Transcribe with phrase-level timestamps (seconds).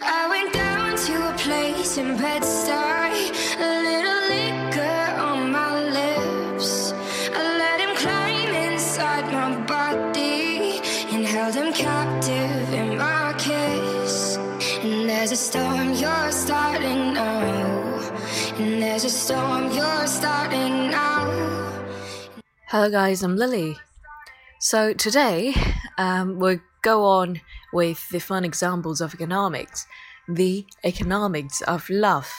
[0.00, 6.92] I went down to a place in Bed-Stuy, a little liquor on my lips.
[7.34, 10.80] I let him climb inside my body
[11.12, 14.36] and held him captive in my kiss.
[14.82, 18.10] And there's a storm you're starting now,
[18.58, 21.30] and there's a storm you're starting now.
[22.68, 23.76] Hello, guys, I'm Lily.
[24.58, 25.54] So, today
[25.98, 27.40] um, we'll go on
[27.72, 29.86] with the fun examples of economics,
[30.28, 32.30] the economics of love.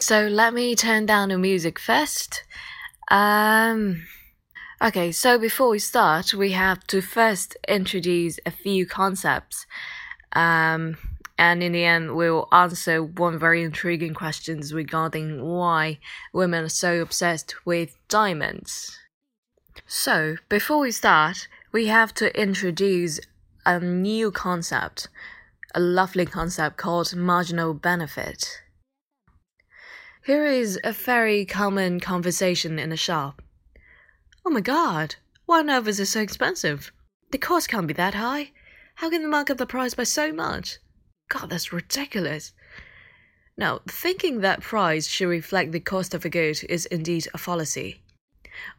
[0.00, 2.44] So, let me turn down the music first.
[3.10, 4.06] Um,
[4.80, 9.66] okay, so before we start, we have to first introduce a few concepts.
[10.32, 10.96] Um,
[11.38, 15.98] and in the end, we'll answer one very intriguing questions regarding why
[16.32, 18.98] women are so obsessed with diamonds.
[19.86, 23.20] So, before we start, we have to introduce
[23.66, 25.08] a new concept,
[25.74, 28.62] a lovely concept called marginal benefit.
[30.24, 33.42] Here is a very common conversation in a shop.
[34.44, 36.92] Oh my god, why on it so expensive?
[37.30, 38.52] The cost can't be that high.
[38.96, 40.78] How can they mark up the price by so much?
[41.28, 42.52] God, that's ridiculous.
[43.56, 48.02] Now, thinking that price should reflect the cost of a good is indeed a fallacy.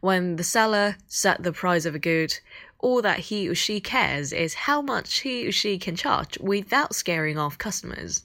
[0.00, 2.38] When the seller set the price of a good,
[2.78, 6.94] all that he or she cares is how much he or she can charge without
[6.94, 8.24] scaring off customers.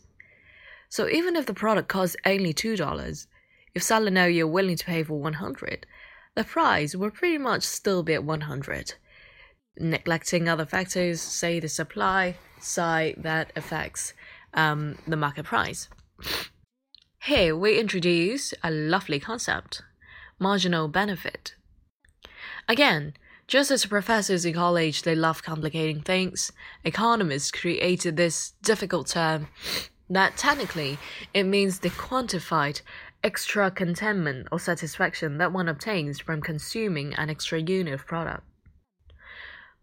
[0.89, 3.27] So even if the product costs only $2,
[3.73, 5.87] if seller know you're willing to pay for 100,
[6.35, 8.93] the price will pretty much still be at 100
[9.77, 14.13] neglecting other factors, say the supply side that affects
[14.53, 15.89] um, the market price.
[17.23, 19.81] Here we introduce a lovely concept
[20.39, 21.55] marginal benefit.
[22.67, 23.13] Again,
[23.47, 26.51] just as professors in college they love complicating things,
[26.83, 29.47] economists created this difficult term
[30.09, 30.97] that technically
[31.33, 32.81] it means the quantified
[33.23, 38.43] extra contentment or satisfaction that one obtains from consuming an extra unit of product.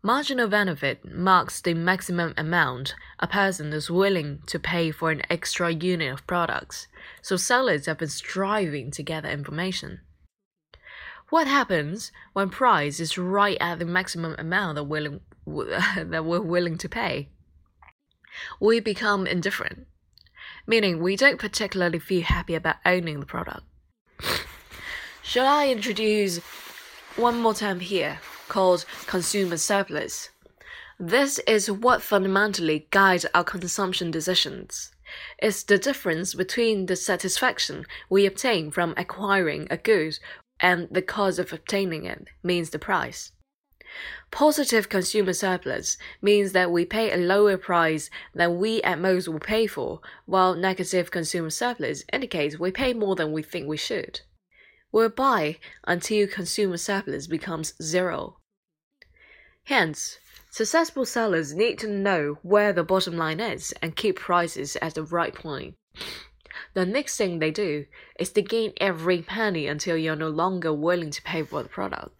[0.02, 5.70] Marginal benefit marks the maximum amount a person is willing to pay for an extra
[5.74, 6.88] unit of products,
[7.20, 10.00] so sellers have been striving to gather information.
[11.28, 16.78] What happens when price is right at the maximum amount that, willing, that we're willing
[16.78, 17.28] to pay?
[18.58, 19.86] We become indifferent,
[20.66, 23.64] meaning we don't particularly feel happy about owning the product.
[25.22, 26.38] Shall I introduce
[27.16, 28.18] one more term here?
[28.50, 30.28] Called consumer surplus.
[30.98, 34.92] This is what fundamentally guides our consumption decisions.
[35.38, 40.18] It's the difference between the satisfaction we obtain from acquiring a good
[40.60, 43.32] and the cost of obtaining it means the price.
[44.30, 49.40] Positive consumer surplus means that we pay a lower price than we at most will
[49.40, 54.20] pay for, while negative consumer surplus indicates we pay more than we think we should.
[54.92, 58.36] We'll buy until consumer surplus becomes zero.
[59.64, 60.18] Hence,
[60.50, 65.02] successful sellers need to know where the bottom line is and keep prices at the
[65.02, 65.74] right point.
[66.74, 67.86] The next thing they do
[68.18, 72.14] is to gain every penny until you're no longer willing to pay for the product.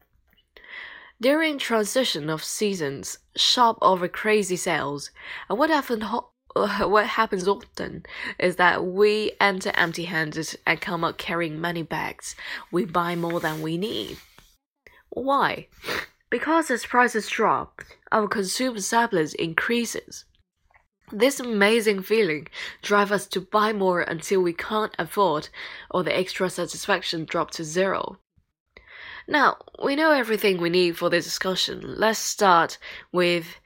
[1.20, 5.10] During transition of seasons, shop over crazy sales,
[5.48, 6.04] and what happened
[6.54, 8.04] what happens often
[8.38, 12.34] is that we enter empty-handed and come out carrying many bags.
[12.72, 14.18] We buy more than we need.
[15.10, 15.68] Why?
[16.30, 17.82] Because as prices drop,
[18.12, 20.24] our consumer surplus increases.
[21.12, 22.46] This amazing feeling
[22.82, 25.48] drives us to buy more until we can't afford
[25.90, 28.18] or the extra satisfaction drops to zero.
[29.26, 31.96] Now, we know everything we need for this discussion.
[31.98, 32.78] Let's start
[33.10, 33.56] with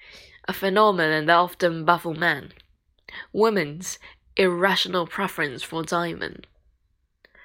[0.48, 2.52] a phenomenon that often baffles men
[3.32, 3.98] women's
[4.36, 6.46] irrational preference for diamond.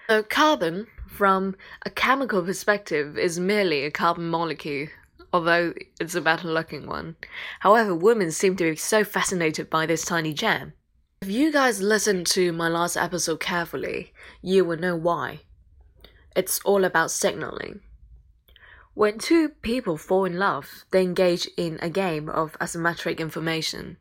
[0.10, 1.56] So, carbon, from
[1.86, 4.88] a chemical perspective, is merely a carbon molecule
[5.34, 7.16] although it's a better looking one.
[7.60, 10.74] However, women seem to be so fascinated by this tiny gem.
[11.22, 15.42] If you guys listened to my last episode carefully, you will know why.
[16.36, 17.82] It's all about signaling.
[18.94, 23.98] When two people fall in love, they engage in a game of asymmetric information.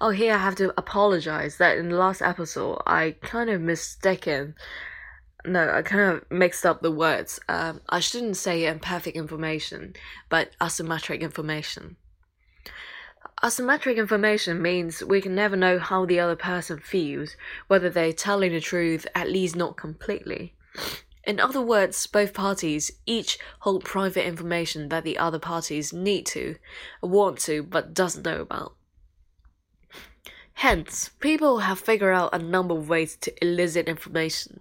[0.00, 4.54] Oh, here I have to apologize that in the last episode I kind of mistaken
[5.44, 7.40] no, I kind of mixed up the words.
[7.48, 9.94] Um, I shouldn't say imperfect information,
[10.28, 11.96] but asymmetric information.
[13.42, 17.36] Asymmetric information means we can never know how the other person feels,
[17.66, 20.54] whether they're telling the truth, at least not completely.
[21.24, 26.56] In other words, both parties each hold private information that the other parties need to,
[27.00, 28.74] want to, but doesn't know about.
[30.54, 34.60] Hence, people have figured out a number of ways to elicit information.